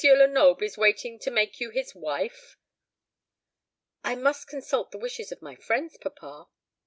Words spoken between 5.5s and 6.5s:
friends, papa."